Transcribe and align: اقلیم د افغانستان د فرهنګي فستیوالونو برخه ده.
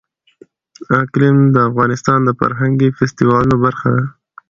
اقلیم 1.01 1.37
د 1.53 1.57
افغانستان 1.69 2.19
د 2.25 2.29
فرهنګي 2.39 2.89
فستیوالونو 2.97 3.55
برخه 3.65 3.87
ده. 3.97 4.03